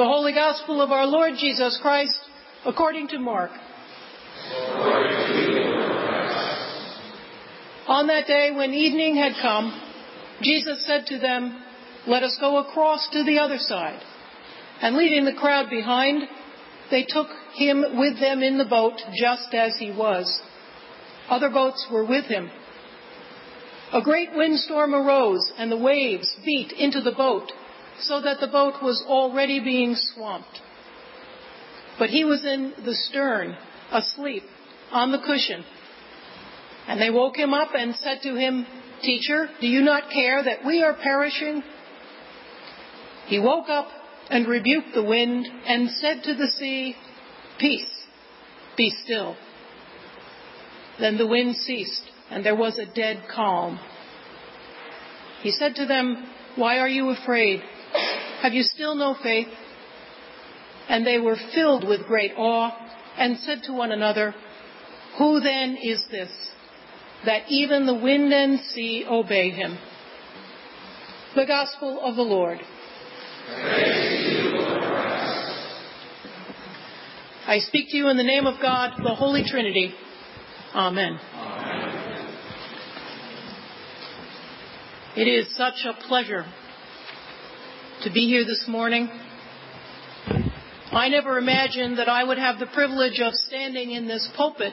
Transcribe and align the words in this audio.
The 0.00 0.06
Holy 0.06 0.32
Gospel 0.32 0.80
of 0.80 0.92
our 0.92 1.06
Lord 1.06 1.34
Jesus 1.38 1.78
Christ 1.82 2.18
according 2.64 3.08
to 3.08 3.18
Mark. 3.18 3.50
On 7.86 8.06
that 8.06 8.26
day 8.26 8.50
when 8.50 8.72
evening 8.72 9.16
had 9.16 9.32
come, 9.42 9.78
Jesus 10.40 10.86
said 10.86 11.04
to 11.08 11.18
them, 11.18 11.62
Let 12.06 12.22
us 12.22 12.34
go 12.40 12.66
across 12.66 13.10
to 13.12 13.24
the 13.24 13.40
other 13.40 13.58
side. 13.58 14.00
And 14.80 14.96
leaving 14.96 15.26
the 15.26 15.38
crowd 15.38 15.68
behind, 15.68 16.22
they 16.90 17.04
took 17.06 17.28
him 17.52 17.84
with 17.98 18.18
them 18.18 18.42
in 18.42 18.56
the 18.56 18.64
boat 18.64 19.02
just 19.14 19.52
as 19.52 19.76
he 19.78 19.90
was. 19.90 20.40
Other 21.28 21.50
boats 21.50 21.86
were 21.92 22.06
with 22.06 22.24
him. 22.24 22.50
A 23.92 24.00
great 24.00 24.30
windstorm 24.34 24.94
arose, 24.94 25.52
and 25.58 25.70
the 25.70 25.76
waves 25.76 26.34
beat 26.42 26.72
into 26.72 27.02
the 27.02 27.12
boat, 27.12 27.52
so 28.02 28.20
that 28.20 28.40
the 28.40 28.48
boat 28.48 28.82
was 28.82 29.04
already 29.06 29.60
being 29.60 29.94
swamped. 29.96 30.60
But 31.98 32.10
he 32.10 32.24
was 32.24 32.44
in 32.44 32.72
the 32.84 32.94
stern, 32.94 33.56
asleep, 33.92 34.42
on 34.90 35.12
the 35.12 35.18
cushion. 35.18 35.64
And 36.88 37.00
they 37.00 37.10
woke 37.10 37.36
him 37.36 37.52
up 37.52 37.70
and 37.74 37.94
said 37.96 38.20
to 38.22 38.34
him, 38.34 38.66
Teacher, 39.02 39.48
do 39.60 39.66
you 39.66 39.82
not 39.82 40.10
care 40.10 40.42
that 40.42 40.64
we 40.64 40.82
are 40.82 40.94
perishing? 40.94 41.62
He 43.26 43.38
woke 43.38 43.68
up 43.68 43.88
and 44.28 44.46
rebuked 44.46 44.94
the 44.94 45.04
wind 45.04 45.46
and 45.66 45.90
said 45.90 46.22
to 46.24 46.34
the 46.34 46.48
sea, 46.58 46.96
Peace, 47.58 48.06
be 48.76 48.90
still. 49.04 49.36
Then 50.98 51.16
the 51.16 51.26
wind 51.26 51.56
ceased, 51.56 52.02
and 52.30 52.44
there 52.44 52.56
was 52.56 52.78
a 52.78 52.86
dead 52.86 53.24
calm. 53.34 53.78
He 55.42 55.50
said 55.50 55.74
to 55.76 55.86
them, 55.86 56.28
Why 56.56 56.78
are 56.78 56.88
you 56.88 57.10
afraid? 57.10 57.62
Have 58.42 58.54
you 58.54 58.62
still 58.62 58.94
no 58.94 59.14
faith? 59.22 59.48
And 60.88 61.06
they 61.06 61.18
were 61.18 61.36
filled 61.54 61.86
with 61.86 62.06
great 62.06 62.32
awe 62.36 62.70
and 63.18 63.36
said 63.38 63.62
to 63.64 63.72
one 63.72 63.92
another, 63.92 64.34
Who 65.18 65.40
then 65.40 65.76
is 65.82 66.02
this, 66.10 66.30
that 67.26 67.44
even 67.48 67.86
the 67.86 67.94
wind 67.94 68.32
and 68.32 68.60
sea 68.60 69.04
obey 69.08 69.50
him? 69.50 69.78
The 71.36 71.44
Gospel 71.46 72.00
of 72.02 72.16
the 72.16 72.22
Lord. 72.22 72.58
I 77.46 77.58
speak 77.58 77.90
to 77.90 77.96
you 77.96 78.08
in 78.08 78.16
the 78.16 78.22
name 78.22 78.46
of 78.46 78.60
God, 78.60 78.92
the 79.04 79.14
Holy 79.14 79.44
Trinity. 79.44 79.92
Amen. 80.74 81.18
Amen. 81.34 81.80
It 85.16 85.24
is 85.24 85.54
such 85.56 85.84
a 85.84 86.06
pleasure 86.06 86.44
to 88.02 88.10
be 88.10 88.26
here 88.26 88.44
this 88.46 88.64
morning. 88.66 89.10
I 90.90 91.08
never 91.08 91.36
imagined 91.36 91.98
that 91.98 92.08
I 92.08 92.24
would 92.24 92.38
have 92.38 92.58
the 92.58 92.66
privilege 92.66 93.20
of 93.20 93.34
standing 93.34 93.90
in 93.90 94.08
this 94.08 94.28
pulpit 94.36 94.72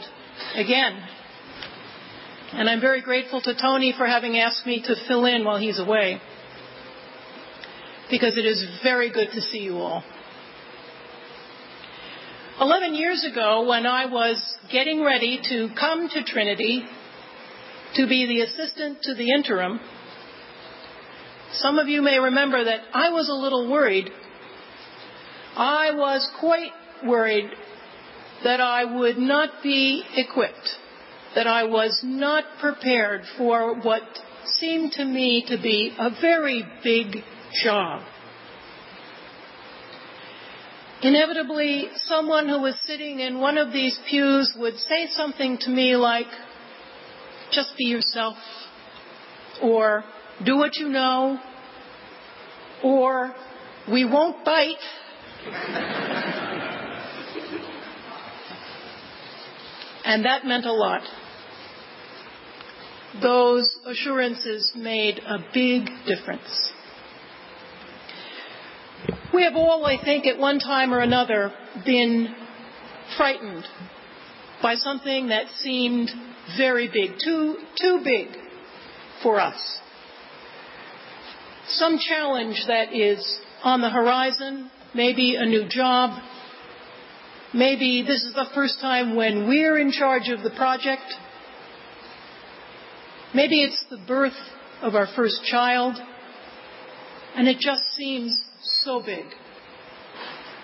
again. 0.56 0.98
And 2.54 2.70
I'm 2.70 2.80
very 2.80 3.02
grateful 3.02 3.42
to 3.42 3.54
Tony 3.54 3.94
for 3.98 4.08
having 4.08 4.38
asked 4.38 4.66
me 4.66 4.82
to 4.82 4.96
fill 5.08 5.26
in 5.26 5.44
while 5.44 5.58
he's 5.58 5.80
away. 5.80 6.22
Because 8.10 8.38
it 8.38 8.46
is 8.46 8.66
very 8.82 9.12
good 9.12 9.28
to 9.34 9.42
see 9.42 9.60
you 9.60 9.76
all. 9.76 10.04
Eleven 12.62 12.96
years 12.96 13.28
ago, 13.30 13.68
when 13.68 13.86
I 13.86 14.06
was 14.06 14.42
getting 14.72 15.04
ready 15.04 15.40
to 15.50 15.68
come 15.78 16.08
to 16.10 16.24
Trinity 16.24 16.86
to 17.96 18.08
be 18.08 18.26
the 18.26 18.42
assistant 18.42 19.00
to 19.04 19.14
the 19.14 19.32
interim, 19.32 19.80
some 21.54 21.80
of 21.80 21.88
you 21.88 22.02
may 22.02 22.18
remember 22.20 22.64
that 22.64 22.82
I 22.94 23.10
was 23.10 23.30
a 23.30 23.34
little 23.34 23.70
worried. 23.70 24.10
I 25.56 25.92
was 25.94 26.30
quite 26.40 26.72
worried 27.06 27.50
that 28.44 28.62
I 28.62 28.84
would 28.86 29.18
not 29.18 29.64
be 29.64 30.04
equipped, 30.16 30.70
that 31.36 31.48
I 31.48 31.64
was 31.64 32.02
not 32.04 32.44
prepared 32.60 33.22
for 33.38 33.80
what 33.82 34.04
seemed 34.60 34.94
to 34.94 35.06
me 35.06 35.44
to 35.48 35.58
be 35.62 35.94
a 35.98 36.10
very 36.22 36.64
big 36.84 37.24
job. 37.64 38.04
Inevitably, 41.02 41.90
someone 42.06 42.48
who 42.48 42.60
was 42.62 42.76
sitting 42.86 43.20
in 43.20 43.40
one 43.40 43.58
of 43.58 43.72
these 43.72 43.98
pews 44.10 44.56
would 44.58 44.78
say 44.80 45.08
something 45.12 45.58
to 45.60 45.70
me 45.70 45.96
like, 45.96 46.28
just 47.52 47.74
be 47.78 47.86
yourself, 47.86 48.36
or 49.62 50.04
do 50.46 50.58
what 50.58 50.76
you 50.76 50.90
know, 50.90 51.40
or 52.84 53.34
we 53.92 54.06
won't 54.06 54.44
bite. 54.46 54.76
and 60.06 60.26
that 60.26 60.46
meant 60.46 60.66
a 60.66 60.74
lot. 60.74 61.02
Those 63.22 63.68
assurances 63.86 64.72
made 64.76 65.20
a 65.20 65.40
big 65.54 65.90
difference. 66.06 66.72
We 69.34 69.44
have 69.44 69.56
all, 69.56 69.86
I 69.86 70.02
think, 70.04 70.26
at 70.26 70.38
one 70.38 70.60
time 70.60 70.94
or 70.94 71.00
another 71.00 71.52
been 71.86 72.34
frightened 73.18 73.66
by 74.62 74.76
something 74.76 75.30
that 75.30 75.46
seemed 75.60 76.10
very 76.58 76.88
big, 76.88 77.18
too, 77.24 77.58
too 77.80 78.02
big 78.04 78.47
for 79.24 79.40
us. 79.40 79.80
Some 81.70 81.98
challenge 81.98 82.64
that 82.68 82.94
is 82.94 83.40
on 83.64 83.82
the 83.82 83.90
horizon, 83.90 84.70
maybe 84.94 85.36
a 85.36 85.46
new 85.46 85.68
job, 85.68 86.22
maybe 87.54 88.04
this 88.06 88.24
is 88.24 88.34
the 88.34 88.48
first 88.54 88.80
time 88.80 89.16
when 89.16 89.48
we're 89.48 89.78
in 89.78 89.92
charge 89.92 90.30
of 90.30 90.44
the 90.44 90.52
project, 90.52 91.04
maybe 93.34 93.64
it's 93.64 93.84
the 93.90 93.98
birth 94.08 94.38
of 94.82 94.96
our 94.96 95.08
first 95.16 95.44
child, 95.44 95.96
and 97.36 97.48
it 97.48 97.58
just 97.60 97.82
seems 97.96 98.40
so 98.62 99.02
big. 99.04 99.26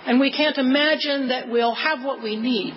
And 0.06 0.20
we 0.20 0.32
can't 0.32 0.58
imagine 0.58 1.30
that 1.30 1.50
we'll 1.50 1.76
have 1.76 2.04
what 2.04 2.22
we 2.22 2.36
need. 2.36 2.76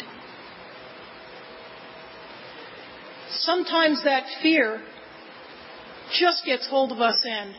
Sometimes 3.31 4.03
that 4.05 4.25
fear 4.43 4.81
just 6.13 6.45
gets 6.45 6.69
hold 6.69 6.93
of 6.93 7.01
us 7.01 7.19
and 7.25 7.55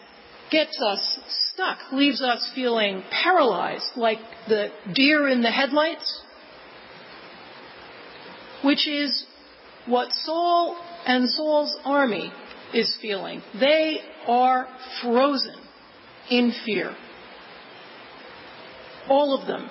gets 0.51 0.81
us 0.81 1.19
stuck, 1.53 1.77
leaves 1.91 2.21
us 2.21 2.51
feeling 2.55 3.03
paralyzed, 3.11 3.91
like 3.95 4.19
the 4.47 4.69
deer 4.93 5.27
in 5.27 5.41
the 5.41 5.51
headlights, 5.51 6.21
which 8.63 8.87
is 8.87 9.25
what 9.85 10.11
Saul 10.11 10.77
and 11.05 11.29
Saul's 11.29 11.77
army 11.83 12.31
is 12.73 12.97
feeling. 13.01 13.41
They 13.59 13.99
are 14.27 14.67
frozen 15.01 15.55
in 16.29 16.53
fear 16.65 16.95
all 19.09 19.39
of 19.39 19.47
them. 19.47 19.69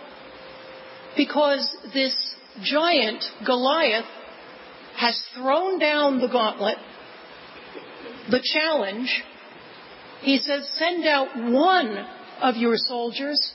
Because 1.17 1.75
this 1.95 2.15
giant, 2.63 3.25
Goliath, 3.45 4.05
has 4.97 5.23
thrown 5.35 5.79
down 5.79 6.21
the 6.21 6.29
gauntlet, 6.29 6.79
the 8.31 8.41
challenge. 8.43 9.23
He 10.21 10.39
says, 10.39 10.69
send 10.77 11.07
out 11.07 11.37
one 11.37 12.07
of 12.41 12.57
your 12.57 12.77
soldiers 12.77 13.53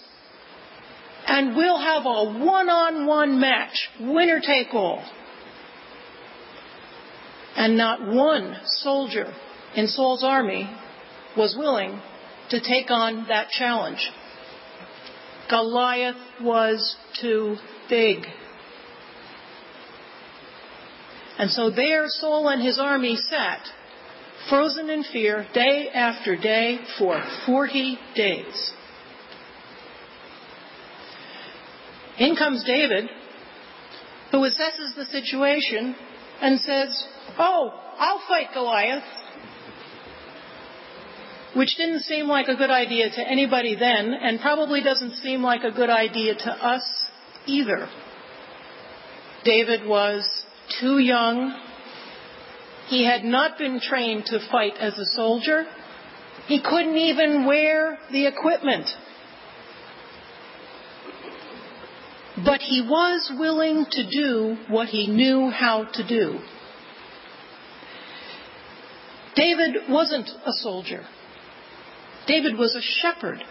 and 1.27 1.55
we'll 1.55 1.79
have 1.79 2.03
a 2.05 2.45
one-on-one 2.45 3.39
match, 3.39 3.89
winner 3.99 4.39
take 4.39 4.73
all. 4.73 5.03
And 7.55 7.77
not 7.77 8.05
one 8.05 8.57
soldier 8.65 9.33
in 9.75 9.87
Saul's 9.87 10.23
army 10.23 10.69
was 11.37 11.55
willing 11.57 12.01
to 12.49 12.59
take 12.59 12.89
on 12.89 13.27
that 13.27 13.49
challenge. 13.49 14.09
Goliath 15.49 16.15
was 16.41 16.96
too 17.22 17.55
big. 17.90 18.19
And 21.37 21.49
so 21.49 21.69
there 21.69 22.05
Saul 22.07 22.47
and 22.49 22.61
his 22.61 22.79
army 22.79 23.16
sat, 23.16 23.61
frozen 24.49 24.90
in 24.90 25.03
fear, 25.03 25.47
day 25.53 25.90
after 25.93 26.35
day 26.35 26.79
for 26.97 27.22
40 27.46 27.97
days. 28.16 28.72
In 32.20 32.35
comes 32.35 32.64
David, 32.64 33.09
who 34.32 34.40
assesses 34.40 34.96
the 34.96 35.05
situation 35.05 35.96
and 36.41 36.59
says, 36.59 37.05
Oh, 37.40 37.72
I'll 37.97 38.22
fight 38.28 38.47
Goliath 38.53 39.03
which 41.53 41.76
didn't 41.76 42.02
seem 42.02 42.28
like 42.28 42.47
a 42.47 42.55
good 42.55 42.70
idea 42.70 43.09
to 43.09 43.28
anybody 43.28 43.76
then, 43.76 44.14
and 44.14 44.40
probably 44.40 44.82
doesn't 44.82 45.16
seem 45.16 45.41
like 45.41 45.64
a 45.64 45.72
good 45.72 45.90
idea 45.90 46.34
to 46.35 46.49
us 46.49 46.84
either. 47.46 47.90
David 49.44 49.85
was 49.85 50.46
too 50.79 50.99
young. 50.99 51.59
He 52.91 53.05
had 53.05 53.23
not 53.23 53.58
been 53.58 53.79
trained 53.79 54.26
to 54.28 54.40
fight 54.52 54.73
as 54.78 54.99
a 54.99 55.05
soldier. 55.05 55.66
He 56.46 56.61
couldn't 56.61 56.97
even 56.97 57.46
wear 57.46 57.97
the 58.11 58.28
equipment. 58.28 58.85
but 62.43 62.61
he 62.61 62.82
was 62.82 63.32
willing 63.38 63.85
to 63.91 64.09
do 64.09 64.58
what 64.67 64.88
he 64.88 65.08
knew 65.08 65.49
how 65.49 65.85
to 65.85 66.08
do. 66.08 66.40
David 69.35 69.90
wasn't 69.90 70.29
a 70.29 70.52
soldier. 70.53 71.03
David 72.28 72.58
was 72.58 72.76
a 72.76 72.82
shepherd. 72.82 73.44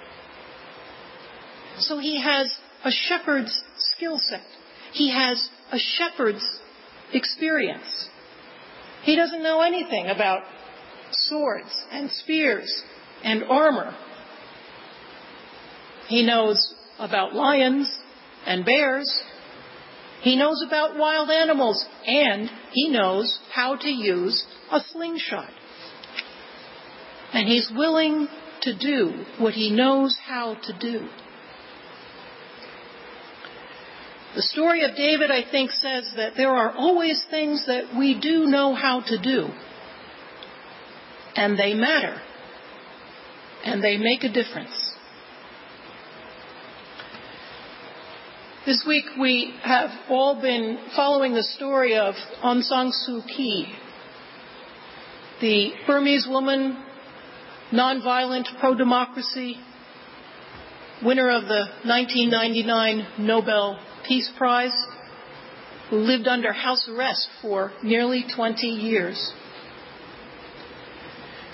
So 1.79 1.99
he 1.99 2.21
has 2.23 2.53
a 2.85 2.91
shepherd's 2.91 3.63
skill 3.77 4.19
set. 4.19 4.45
He 4.93 5.13
has 5.13 5.49
a 5.73 5.79
shepherd's 5.79 6.45
experience. 7.13 8.09
He 9.03 9.17
doesn't 9.17 9.43
know 9.43 9.61
anything 9.61 10.07
about 10.09 10.43
swords 11.13 11.71
and 11.91 12.11
spears 12.11 12.83
and 13.25 13.45
armor. 13.45 13.95
He 16.09 16.25
knows 16.25 16.75
about 16.99 17.35
lions 17.35 17.99
and 18.47 18.65
bears. 18.65 19.11
He 20.23 20.37
knows 20.37 20.63
about 20.67 20.99
wild 20.99 21.31
animals 21.31 21.85
and 22.07 22.51
he 22.73 22.89
knows 22.91 23.39
how 23.53 23.77
to 23.77 23.89
use 23.89 24.45
a 24.71 24.81
slingshot. 24.93 25.51
And 27.33 27.49
he's 27.49 27.71
willing 27.75 28.29
to 28.63 28.77
do 28.77 29.25
what 29.39 29.55
he 29.55 29.71
knows 29.71 30.17
how 30.27 30.57
to 30.63 30.79
do. 30.79 31.09
The 34.35 34.43
story 34.43 34.85
of 34.85 34.95
David, 34.95 35.31
I 35.31 35.43
think, 35.51 35.73
says 35.73 36.13
that 36.17 36.35
there 36.37 36.51
are 36.51 36.73
always 36.73 37.25
things 37.31 37.67
that 37.67 37.97
we 37.99 38.19
do 38.21 38.47
know 38.47 38.75
how 38.75 39.01
to 39.01 39.19
do. 39.19 39.49
And 41.35 41.59
they 41.59 41.75
matter. 41.75 42.21
And 43.65 43.83
they 43.83 43.99
make 43.99 44.23
a 44.23 44.33
difference. 44.33 44.91
This 48.67 48.85
week 48.87 49.05
we 49.19 49.53
have 49.63 49.91
all 50.09 50.41
been 50.41 50.79
following 50.95 51.35
the 51.35 51.43
story 51.43 51.97
of 51.97 52.15
Aung 52.45 52.63
San 52.63 52.93
Suu 52.93 53.27
Kyi, 53.27 53.67
the 55.41 55.73
Burmese 55.87 56.29
woman, 56.29 56.81
nonviolent 57.73 58.47
pro-democracy, 58.61 59.57
winner 61.05 61.31
of 61.31 61.45
the 61.45 61.67
1999 61.85 63.27
Nobel 63.27 63.81
Peace 64.07 64.31
Prize, 64.37 64.75
who 65.89 65.97
lived 65.97 66.27
under 66.27 66.53
house 66.53 66.89
arrest 66.89 67.29
for 67.41 67.73
nearly 67.83 68.25
20 68.35 68.67
years. 68.67 69.33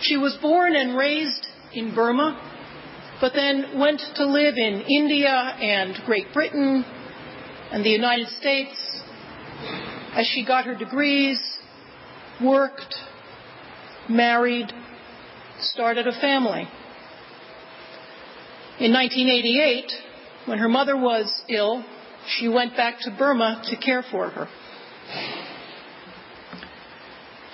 She 0.00 0.16
was 0.16 0.36
born 0.42 0.74
and 0.76 0.96
raised 0.96 1.46
in 1.72 1.94
Burma, 1.94 2.40
but 3.20 3.32
then 3.34 3.78
went 3.78 4.00
to 4.16 4.26
live 4.26 4.56
in 4.56 4.84
India 4.88 5.30
and 5.30 5.96
Great 6.04 6.32
Britain 6.32 6.84
and 7.72 7.84
the 7.84 7.90
United 7.90 8.28
States 8.28 9.02
as 10.14 10.26
she 10.26 10.44
got 10.44 10.64
her 10.64 10.74
degrees, 10.74 11.40
worked, 12.42 12.94
married, 14.08 14.72
started 15.58 16.06
a 16.06 16.20
family. 16.20 16.68
In 18.78 18.92
1988, 18.92 19.92
when 20.44 20.58
her 20.58 20.68
mother 20.68 20.98
was 20.98 21.32
ill, 21.48 21.82
she 22.28 22.46
went 22.46 22.76
back 22.76 22.98
to 23.00 23.10
Burma 23.10 23.62
to 23.70 23.76
care 23.76 24.02
for 24.10 24.28
her. 24.28 24.48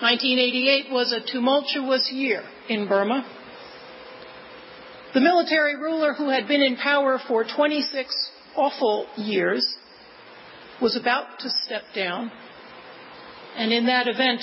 1988 0.01 0.93
was 0.93 1.13
a 1.13 1.21
tumultuous 1.21 2.11
year 2.13 2.43
in 2.69 2.89
Burma. 2.89 3.25
The 5.15 5.21
military 5.21 5.77
ruler 5.77 6.13
who 6.13 6.29
had 6.29 6.49
been 6.49 6.61
in 6.61 6.75
power 6.77 7.21
for 7.29 7.45
26 7.45 8.31
awful 8.57 9.07
years 9.17 9.65
was 10.81 10.97
about 10.97 11.39
to 11.39 11.49
step 11.65 11.83
down. 11.95 12.33
And 13.57 13.73
in 13.73 13.87
that 13.87 14.09
event, 14.09 14.41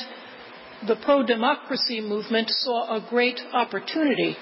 the 0.87 0.95
pro-democracy 1.03 1.99
movement 1.99 2.49
saw 2.49 2.95
a 2.95 3.05
great 3.09 3.41
opportunity. 3.51 4.37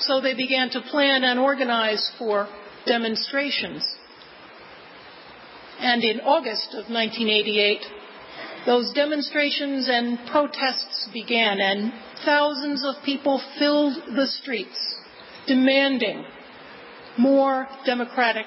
So 0.00 0.20
they 0.20 0.34
began 0.34 0.70
to 0.70 0.80
plan 0.80 1.24
and 1.24 1.38
organize 1.38 2.10
for 2.18 2.48
demonstrations 2.86 3.84
and 5.80 6.04
in 6.04 6.20
August 6.20 6.74
of 6.74 6.90
1988, 6.92 7.80
those 8.66 8.92
demonstrations 8.92 9.88
and 9.88 10.18
protests 10.30 11.08
began, 11.10 11.58
and 11.58 11.90
thousands 12.22 12.84
of 12.84 13.02
people 13.02 13.42
filled 13.58 13.96
the 14.14 14.26
streets 14.26 14.96
demanding 15.46 16.22
more 17.16 17.66
democratic 17.86 18.44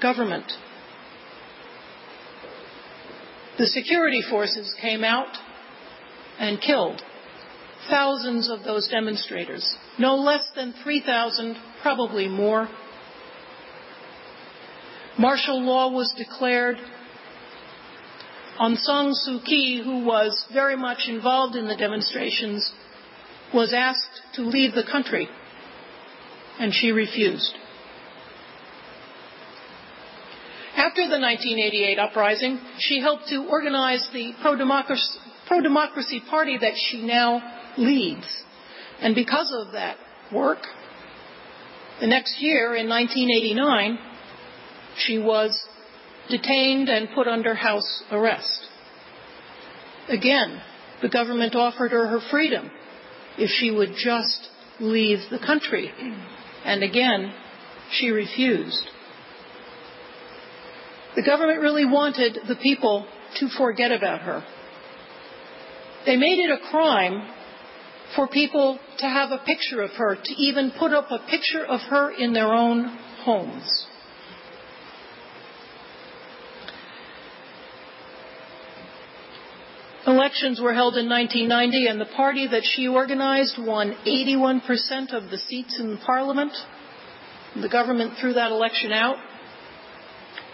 government. 0.00 0.50
The 3.58 3.66
security 3.66 4.22
forces 4.22 4.74
came 4.80 5.04
out 5.04 5.36
and 6.38 6.62
killed 6.62 7.02
thousands 7.90 8.48
of 8.48 8.62
those 8.64 8.88
demonstrators, 8.88 9.76
no 9.98 10.16
less 10.16 10.44
than 10.54 10.72
3,000, 10.82 11.56
probably 11.82 12.28
more. 12.28 12.68
Martial 15.18 15.60
law 15.60 15.90
was 15.90 16.14
declared. 16.16 16.76
Aung 18.58 18.76
San 18.76 19.12
Suu 19.12 19.44
Kyi, 19.44 19.82
who 19.84 20.04
was 20.04 20.46
very 20.52 20.76
much 20.76 21.08
involved 21.08 21.56
in 21.56 21.66
the 21.66 21.76
demonstrations, 21.76 22.72
was 23.52 23.74
asked 23.74 24.22
to 24.34 24.42
leave 24.42 24.74
the 24.74 24.84
country, 24.84 25.28
and 26.58 26.72
she 26.72 26.92
refused. 26.92 27.54
After 30.76 31.02
the 31.02 31.18
1988 31.18 31.98
uprising, 31.98 32.60
she 32.78 33.00
helped 33.00 33.28
to 33.28 33.46
organize 33.48 34.08
the 34.12 34.32
pro-democracy, 34.40 35.18
pro-democracy 35.46 36.22
party 36.30 36.56
that 36.58 36.74
she 36.76 37.04
now 37.04 37.59
leads. 37.80 38.26
And 39.00 39.14
because 39.14 39.52
of 39.56 39.72
that 39.72 39.96
work, 40.32 40.58
the 42.00 42.06
next 42.06 42.36
year, 42.38 42.74
in 42.76 42.88
1989, 42.88 43.98
she 44.96 45.18
was 45.18 45.58
detained 46.28 46.88
and 46.88 47.08
put 47.14 47.26
under 47.26 47.54
house 47.54 48.02
arrest. 48.10 48.68
Again, 50.08 50.60
the 51.02 51.08
government 51.08 51.54
offered 51.54 51.92
her 51.92 52.06
her 52.06 52.20
freedom 52.30 52.70
if 53.38 53.50
she 53.50 53.70
would 53.70 53.90
just 53.96 54.48
leave 54.80 55.18
the 55.30 55.38
country. 55.38 55.90
And 56.64 56.82
again, 56.82 57.32
she 57.92 58.10
refused. 58.10 58.88
The 61.16 61.22
government 61.22 61.60
really 61.60 61.84
wanted 61.84 62.38
the 62.46 62.56
people 62.56 63.06
to 63.36 63.48
forget 63.56 63.92
about 63.92 64.20
her. 64.22 64.44
They 66.06 66.16
made 66.16 66.38
it 66.38 66.50
a 66.50 66.70
crime 66.70 67.28
for 68.16 68.28
people 68.28 68.78
to 68.98 69.06
have 69.06 69.30
a 69.30 69.38
picture 69.44 69.82
of 69.82 69.90
her, 69.92 70.16
to 70.16 70.34
even 70.34 70.72
put 70.78 70.92
up 70.92 71.10
a 71.10 71.18
picture 71.30 71.64
of 71.64 71.80
her 71.88 72.10
in 72.10 72.32
their 72.32 72.52
own 72.52 72.86
homes. 73.24 73.86
Elections 80.06 80.60
were 80.60 80.72
held 80.72 80.96
in 80.96 81.08
1990, 81.08 81.86
and 81.86 82.00
the 82.00 82.16
party 82.16 82.48
that 82.48 82.62
she 82.64 82.88
organized 82.88 83.56
won 83.58 83.94
81% 84.06 85.12
of 85.12 85.30
the 85.30 85.38
seats 85.38 85.78
in 85.78 85.98
parliament. 85.98 86.52
The 87.60 87.68
government 87.68 88.14
threw 88.18 88.32
that 88.32 88.50
election 88.50 88.92
out. 88.92 89.16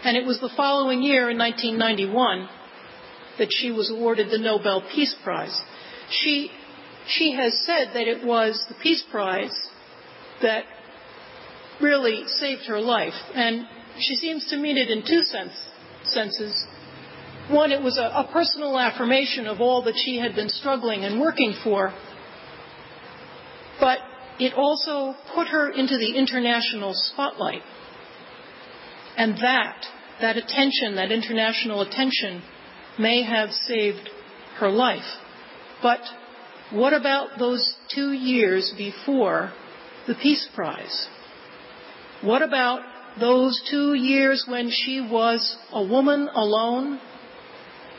And 0.05 0.17
it 0.17 0.27
was 0.27 0.41
the 0.41 0.51
following 0.57 1.03
year, 1.03 1.31
in 1.31 1.39
1991, 1.39 2.49
that 3.39 3.49
she 3.51 3.71
was 3.71 3.91
awarded 3.91 4.31
the 4.31 4.39
Nobel 4.39 4.83
Peace 4.95 5.15
Prize. 5.23 5.57
She, 6.11 6.51
she 7.09 7.33
has 7.33 7.65
said 7.65 7.91
that 7.95 8.09
it 8.09 8.25
was 8.25 8.65
the 8.69 8.75
Peace 8.83 9.05
Prize 9.11 9.69
that 10.43 10.65
really 11.81 12.25
saved 12.27 12.67
her 12.67 12.81
life. 12.81 13.15
And 13.35 13.67
she 13.99 14.17
seems 14.17 14.49
to 14.51 14.57
mean 14.57 14.77
it 14.77 14.91
in 14.91 15.03
two 15.03 15.23
sense, 15.23 15.55
senses. 16.05 16.67
One, 17.49 17.71
it 17.71 17.83
was 17.83 17.97
a, 17.99 18.03
a 18.03 18.29
personal 18.33 18.79
affirmation 18.79 19.47
of 19.47 19.61
all 19.61 19.85
that 19.85 19.95
she 20.05 20.19
had 20.19 20.35
been 20.35 20.49
struggling 20.49 21.05
and 21.05 21.21
working 21.21 21.55
for. 21.63 21.95
But 23.79 23.99
it 24.39 24.53
also 24.55 25.15
put 25.35 25.49
her 25.49 25.71
into 25.71 25.97
the 25.97 26.17
international 26.17 26.93
spotlight. 26.95 27.63
And 29.17 29.37
that, 29.39 29.87
that 30.21 30.37
attention, 30.37 30.97
that 30.97 31.13
international 31.13 31.83
attention, 31.83 32.43
may 32.99 33.23
have 33.23 33.51
saved 33.51 34.11
her 34.59 34.71
life. 34.71 35.05
But 35.83 36.01
what 36.73 36.93
about 36.93 37.39
those 37.39 37.75
two 37.95 38.13
years 38.13 38.73
before 38.77 39.53
the 40.07 40.15
Peace 40.15 40.49
Prize? 40.55 41.09
What 42.23 42.43
about 42.43 42.81
those 43.21 43.61
two 43.71 43.95
years 43.95 44.45
when 44.49 44.71
she 44.71 45.01
was 45.01 45.57
a 45.73 45.83
woman 45.83 46.29
alone 46.35 47.01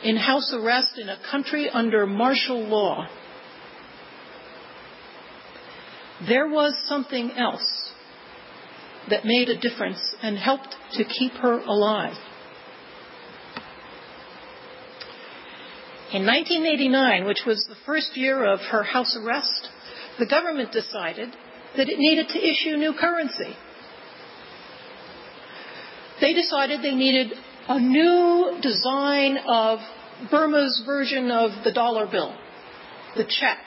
in 0.02 0.16
house 0.16 0.52
arrest 0.54 0.98
in 0.98 1.08
a 1.08 1.18
country 1.30 1.68
under 1.68 2.06
martial 2.06 2.60
law. 2.60 3.06
There 6.28 6.48
was 6.48 6.74
something 6.86 7.32
else 7.32 7.92
that 9.10 9.24
made 9.24 9.48
a 9.48 9.58
difference 9.58 10.00
and 10.22 10.36
helped 10.36 10.74
to 10.92 11.04
keep 11.04 11.32
her 11.34 11.58
alive. 11.60 12.16
In 16.10 16.24
1989, 16.24 17.26
which 17.26 17.42
was 17.46 17.62
the 17.68 17.76
first 17.84 18.16
year 18.16 18.42
of 18.42 18.60
her 18.70 18.82
house 18.82 19.14
arrest, 19.22 19.68
the 20.18 20.24
government 20.24 20.72
decided 20.72 21.28
that 21.76 21.90
it 21.90 21.98
needed 21.98 22.28
to 22.28 22.38
issue 22.38 22.78
new 22.78 22.94
currency. 22.98 23.54
They 26.18 26.32
decided 26.32 26.80
they 26.80 26.94
needed 26.94 27.34
a 27.68 27.78
new 27.78 28.58
design 28.62 29.36
of 29.46 29.80
Burma's 30.30 30.82
version 30.86 31.30
of 31.30 31.50
the 31.62 31.72
dollar 31.72 32.06
bill, 32.06 32.34
the 33.14 33.24
kyat. 33.24 33.58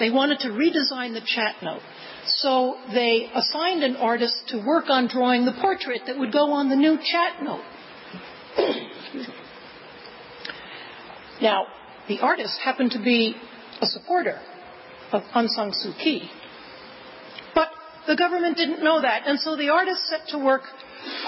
They 0.00 0.10
wanted 0.10 0.40
to 0.40 0.48
redesign 0.48 1.14
the 1.14 1.20
kyat 1.20 1.62
note. 1.62 1.82
So 2.26 2.74
they 2.92 3.30
assigned 3.32 3.84
an 3.84 3.94
artist 3.94 4.42
to 4.48 4.58
work 4.58 4.86
on 4.88 5.06
drawing 5.06 5.44
the 5.44 5.52
portrait 5.52 6.02
that 6.08 6.18
would 6.18 6.32
go 6.32 6.50
on 6.52 6.68
the 6.68 6.74
new 6.74 6.98
kyat 6.98 7.44
note. 7.44 7.64
now, 11.40 11.66
the 12.08 12.20
artist 12.20 12.58
happened 12.62 12.92
to 12.92 13.02
be 13.02 13.34
a 13.80 13.86
supporter 13.86 14.38
of 15.12 15.22
Aung 15.34 15.48
San 15.48 15.70
Suu 15.70 15.96
Kyi. 16.02 16.30
But 17.54 17.68
the 18.06 18.16
government 18.16 18.56
didn't 18.56 18.82
know 18.82 19.00
that, 19.00 19.26
and 19.26 19.38
so 19.40 19.56
the 19.56 19.70
artist 19.70 20.00
set 20.08 20.28
to 20.28 20.38
work 20.38 20.62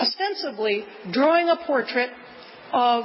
ostensibly 0.00 0.84
drawing 1.10 1.48
a 1.48 1.56
portrait 1.66 2.10
of 2.72 3.04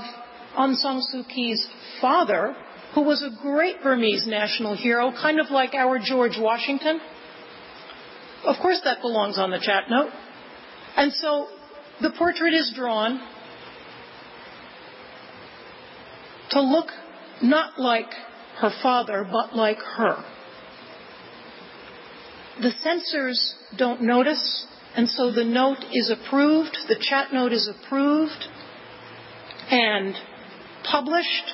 Aung 0.58 0.76
San 0.76 1.02
Suu 1.14 1.28
Kyi's 1.28 1.66
father, 2.02 2.56
who 2.94 3.02
was 3.04 3.24
a 3.24 3.42
great 3.42 3.82
Burmese 3.84 4.26
national 4.28 4.76
hero, 4.76 5.12
kind 5.12 5.40
of 5.40 5.50
like 5.50 5.74
our 5.74 6.00
George 6.00 6.38
Washington. 6.40 7.00
Of 8.44 8.56
course, 8.62 8.82
that 8.84 9.02
belongs 9.02 9.38
on 9.38 9.52
the 9.52 9.58
kyat 9.58 9.90
note. 9.90 10.12
And 10.96 11.12
so 11.14 11.48
the 12.02 12.12
portrait 12.18 12.54
is 12.54 12.74
drawn 12.76 13.20
to 16.51 16.62
look 16.62 16.88
not 17.42 17.80
like 17.80 18.12
her 18.60 18.72
father, 18.82 19.27
but 19.32 19.56
like 19.56 19.77
her. 19.77 20.24
The 22.62 22.72
censors 22.82 23.56
don't 23.77 24.01
notice, 24.01 24.66
and 24.96 25.08
so 25.08 25.32
the 25.32 25.44
note 25.44 25.84
is 25.94 26.10
approved, 26.12 26.75
the 26.88 26.96
kyat 26.96 27.32
note 27.32 27.54
is 27.54 27.70
approved 27.70 28.46
and 29.70 30.16
published 30.89 31.54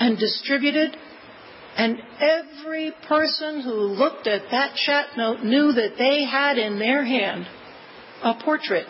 and 0.00 0.18
distributed. 0.18 0.96
And 1.76 1.98
every 2.20 2.92
person 3.08 3.60
who 3.60 3.72
looked 3.72 4.26
at 4.26 4.42
that 4.50 4.76
kyat 4.86 5.16
note 5.16 5.42
knew 5.42 5.72
that 5.72 5.96
they 5.98 6.24
had 6.24 6.56
in 6.56 6.78
their 6.78 7.04
hand 7.04 7.46
a 8.22 8.34
portrait 8.42 8.86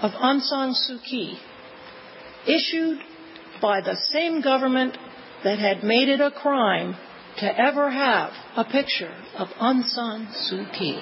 of 0.00 0.12
Aung 0.12 0.40
San 0.40 0.72
Suu 0.72 0.98
Kyi, 1.04 1.38
issued 2.46 2.98
by 3.60 3.80
the 3.80 3.96
same 4.12 4.40
government 4.40 4.96
that 5.44 5.58
had 5.58 5.82
made 5.82 6.08
it 6.08 6.20
a 6.20 6.30
crime 6.30 6.96
to 7.38 7.60
ever 7.60 7.90
have 7.90 8.32
a 8.56 8.64
picture 8.64 9.14
of 9.36 9.48
Aung 9.60 9.84
San 9.84 10.26
Suu 10.26 10.70
Kyi. 10.76 11.00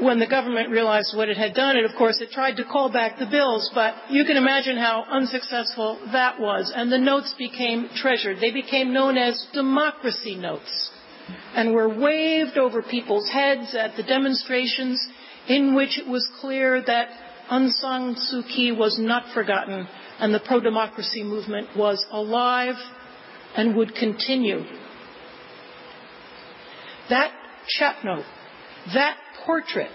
When 0.00 0.18
the 0.18 0.26
government 0.26 0.70
realized 0.70 1.16
what 1.16 1.28
it 1.28 1.36
had 1.36 1.54
done, 1.54 1.76
it 1.76 1.84
of 1.84 1.92
course 1.96 2.20
it 2.20 2.30
tried 2.32 2.56
to 2.56 2.64
call 2.64 2.90
back 2.90 3.18
the 3.18 3.26
bills, 3.26 3.70
but 3.74 3.94
you 4.10 4.24
can 4.24 4.36
imagine 4.36 4.76
how 4.76 5.04
unsuccessful 5.08 5.98
that 6.12 6.40
was. 6.40 6.72
And 6.74 6.90
the 6.90 6.98
notes 6.98 7.34
became 7.38 7.88
treasured. 7.94 8.38
They 8.40 8.50
became 8.50 8.92
known 8.92 9.16
as 9.16 9.46
democracy 9.52 10.34
notes 10.34 10.90
and 11.54 11.72
were 11.72 11.88
waved 11.88 12.58
over 12.58 12.82
people's 12.82 13.30
heads 13.30 13.74
at 13.74 13.96
the 13.96 14.02
demonstrations 14.02 15.00
in 15.48 15.74
which 15.74 15.98
it 15.98 16.06
was 16.06 16.28
clear 16.40 16.82
that 16.82 17.08
Aung 17.50 17.70
San 17.70 18.14
Suu 18.14 18.42
Kyi 18.48 18.72
was 18.72 18.98
not 18.98 19.34
forgotten 19.34 19.86
and 20.18 20.34
the 20.34 20.40
pro 20.40 20.60
democracy 20.60 21.22
movement 21.22 21.68
was 21.76 22.04
alive 22.10 22.76
and 23.56 23.76
would 23.76 23.94
continue. 23.94 24.62
That 27.10 27.32
kyat 27.78 28.04
note, 28.04 28.24
that 28.94 29.18
portrait, 29.44 29.90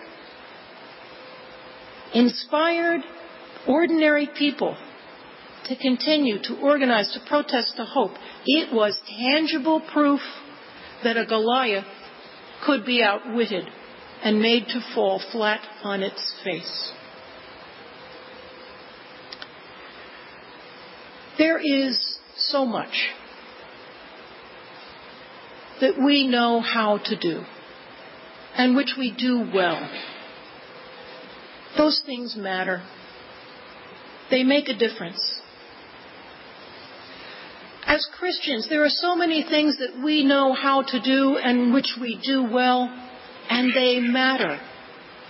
inspired 2.14 3.02
ordinary 3.68 4.30
people 4.38 4.78
to 5.66 5.76
continue 5.76 6.40
to 6.44 6.56
organize, 6.62 7.12
to 7.14 7.20
protest, 7.28 7.76
to 7.78 7.86
hope. 7.86 8.12
It 8.46 8.74
was 8.74 9.00
tangible 9.20 9.82
proof 9.92 10.22
that 11.04 11.18
a 11.18 11.26
Goliath 11.26 11.86
could 12.66 12.86
be 12.86 13.02
outwitted 13.04 13.66
and 14.24 14.42
made 14.42 14.68
to 14.68 14.82
fall 14.94 15.22
flat 15.32 15.62
on 15.84 16.04
its 16.04 16.34
face. 16.44 16.92
There 21.38 21.58
is 21.58 22.18
so 22.36 22.66
much 22.66 23.12
that 25.80 25.98
we 25.98 26.28
know 26.28 26.60
how 26.60 27.00
to 27.06 27.18
do 27.18 27.44
and 28.56 28.76
which 28.76 28.96
we 28.98 29.16
do 29.18 29.50
well. 29.54 29.90
Those 31.78 32.02
things 32.06 32.36
matter. 32.36 32.84
They 34.30 34.44
make 34.44 34.68
a 34.68 34.78
difference. 34.78 35.40
As 37.86 38.06
Christians, 38.18 38.68
there 38.70 38.84
are 38.84 38.90
so 38.90 39.16
many 39.16 39.44
things 39.50 39.78
that 39.78 40.04
we 40.04 40.24
know 40.26 40.54
how 40.54 40.84
to 40.84 41.00
do 41.00 41.38
and 41.38 41.74
which 41.74 41.96
we 42.00 42.20
do 42.24 42.44
well, 42.44 42.90
and 43.50 43.74
they 43.74 44.00
matter. 44.00 44.60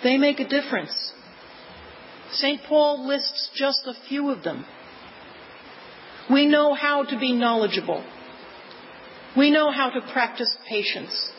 They 0.03 0.17
make 0.17 0.39
a 0.39 0.47
difference. 0.47 1.13
St. 2.31 2.61
Paul 2.67 3.07
lists 3.07 3.49
just 3.55 3.81
a 3.85 4.07
few 4.07 4.29
of 4.29 4.43
them. 4.43 4.65
We 6.29 6.45
know 6.45 6.75
how 6.75 7.03
to 7.03 7.17
be 7.17 7.33
knowledgeable. 7.33 8.05
We 9.35 9.49
know 9.51 9.71
how 9.71 9.89
to 9.89 10.01
practice 10.13 10.55
patience 10.67 11.31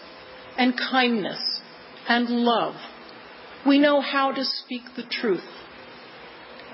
and 0.56 0.74
kindness 0.76 1.60
and 2.08 2.28
love. 2.28 2.74
We 3.66 3.78
know 3.78 4.00
how 4.00 4.32
to 4.32 4.44
speak 4.44 4.82
the 4.96 5.04
truth. 5.08 5.44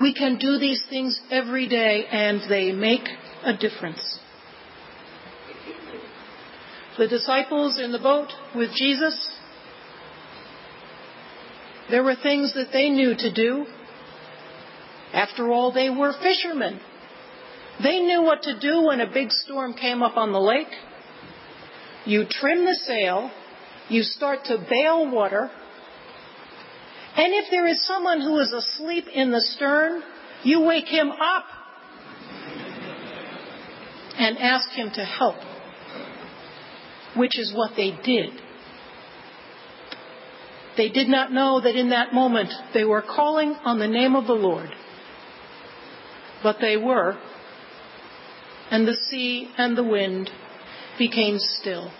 We 0.01 0.13
can 0.13 0.37
do 0.37 0.57
these 0.57 0.83
things 0.89 1.19
every 1.31 1.67
day 1.67 2.05
and 2.09 2.41
they 2.49 2.71
make 2.71 3.07
a 3.43 3.53
difference. 3.53 4.19
The 6.97 7.07
disciples 7.07 7.79
in 7.79 7.91
the 7.91 7.99
boat 7.99 8.29
with 8.55 8.71
Jesus, 8.73 9.36
there 11.89 12.03
were 12.03 12.15
things 12.15 12.53
that 12.53 12.69
they 12.73 12.89
knew 12.89 13.15
to 13.15 13.33
do. 13.33 13.65
After 15.13 15.51
all, 15.51 15.71
they 15.71 15.89
were 15.89 16.13
fishermen. 16.21 16.79
They 17.81 17.99
knew 17.99 18.23
what 18.23 18.43
to 18.43 18.59
do 18.59 18.83
when 18.87 18.99
a 18.99 19.11
big 19.11 19.31
storm 19.31 19.73
came 19.73 20.01
up 20.01 20.17
on 20.17 20.31
the 20.31 20.39
lake. 20.39 20.67
You 22.05 22.25
trim 22.29 22.65
the 22.65 22.77
sail, 22.85 23.31
you 23.89 24.03
start 24.03 24.45
to 24.45 24.65
bail 24.69 25.09
water, 25.11 25.49
and 27.17 27.33
if 27.33 27.45
there 27.49 27.65
is 27.65 27.83
someone 27.87 28.21
who 28.21 28.37
is 28.37 28.53
asleep 28.53 29.05
in 29.11 29.31
the 29.31 29.41
stern, 29.41 30.03
you 30.43 30.61
wake 30.61 30.87
him 30.87 31.11
up 31.11 31.45
and 34.17 34.37
ask 34.37 34.69
him 34.69 34.91
to 34.93 35.03
help, 35.03 35.35
which 37.15 37.37
is 37.39 37.51
what 37.55 37.71
they 37.75 37.91
did. 38.03 38.39
They 40.77 40.89
did 40.89 41.07
not 41.07 41.33
know 41.33 41.59
that 41.59 41.75
in 41.75 41.89
that 41.89 42.13
moment 42.13 42.53
they 42.73 42.83
were 42.85 43.01
calling 43.01 43.55
on 43.65 43.79
the 43.79 43.87
name 43.87 44.15
of 44.15 44.27
the 44.27 44.33
Lord, 44.33 44.69
but 46.43 46.57
they 46.61 46.77
were 46.77 47.17
and 48.69 48.87
the 48.87 48.97
sea 49.09 49.49
and 49.57 49.77
the 49.77 49.83
wind 49.83 50.29
became 50.99 51.37
still. 51.39 51.91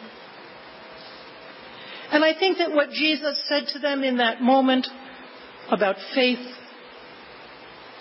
And 2.11 2.23
I 2.23 2.37
think 2.37 2.59
that 2.59 2.71
what 2.71 2.91
Jesus 2.91 3.43
said 3.47 3.67
to 3.73 3.79
them 3.79 4.03
in 4.03 4.17
that 4.17 4.41
moment 4.41 4.87
about 5.69 5.97
faith 6.15 6.45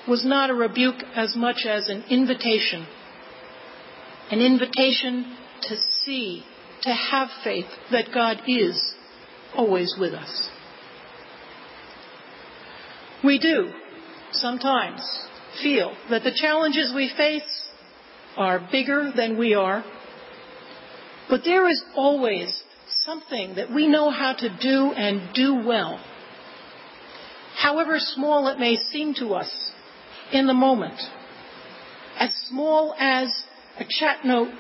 was 0.06 0.24
not 0.24 0.50
a 0.50 0.54
rebuke 0.54 1.02
as 1.14 1.34
much 1.36 1.66
as 1.66 1.88
an 1.88 2.04
invitation. 2.08 2.86
An 4.30 4.40
invitation 4.40 5.36
to 5.62 5.76
see, 6.04 6.44
to 6.82 6.92
have 6.92 7.28
faith 7.42 7.66
that 7.90 8.06
God 8.12 8.42
is 8.46 8.94
always 9.56 9.94
with 9.98 10.12
us. 10.14 10.50
We 13.24 13.38
do 13.38 13.72
sometimes 14.32 15.02
feel 15.62 15.94
that 16.10 16.22
the 16.22 16.34
challenges 16.34 16.92
we 16.94 17.10
face 17.16 17.68
are 18.36 18.66
bigger 18.70 19.12
than 19.14 19.38
we 19.38 19.54
are. 19.54 19.84
But 21.28 21.42
there 21.44 21.68
is 21.68 21.82
always 21.96 22.62
something 23.04 23.56
that 23.56 23.72
we 23.72 23.88
know 23.88 24.10
how 24.10 24.34
to 24.34 24.48
do 24.60 24.92
and 24.92 25.34
do 25.34 25.66
well. 25.66 25.98
However 27.56 27.96
small 27.98 28.48
it 28.48 28.58
may 28.58 28.76
seem 28.76 29.14
to 29.14 29.34
us 29.34 29.50
in 30.32 30.46
the 30.46 30.54
moment, 30.54 31.00
as 32.18 32.30
small 32.48 32.94
as 32.98 33.28
a 33.78 33.84
kyat 33.84 34.24
note 34.24 34.52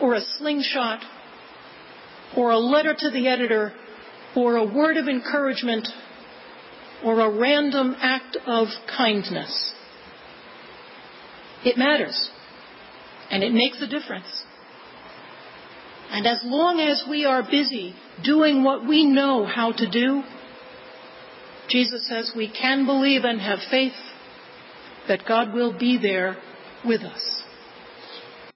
or 0.00 0.14
a 0.14 0.20
slingshot 0.38 1.00
or 2.36 2.50
a 2.50 2.58
letter 2.58 2.94
to 2.96 3.10
the 3.10 3.28
editor 3.28 3.72
or 4.36 4.56
a 4.56 4.64
word 4.64 4.96
of 4.96 5.08
encouragement 5.08 5.88
or 7.04 7.20
a 7.20 7.38
random 7.38 7.94
act 8.00 8.36
of 8.46 8.68
kindness. 8.96 9.72
It 11.64 11.76
matters. 11.76 12.30
And 13.30 13.42
it 13.42 13.52
makes 13.52 13.80
a 13.82 13.86
difference. 13.86 14.44
And 16.10 16.26
as 16.26 16.40
long 16.44 16.80
as 16.80 17.04
we 17.08 17.24
are 17.24 17.42
busy 17.42 17.94
doing 18.22 18.62
what 18.62 18.86
we 18.86 19.04
know 19.04 19.44
how 19.46 19.72
to 19.72 19.90
do, 19.90 20.22
Jesus 21.68 22.06
says 22.08 22.32
we 22.36 22.50
can 22.50 22.86
believe 22.86 23.24
and 23.24 23.40
have 23.40 23.58
faith 23.70 23.92
that 25.08 25.26
God 25.26 25.52
will 25.52 25.76
be 25.76 25.98
there 26.00 26.36
with 26.84 27.00
us. 27.02 27.42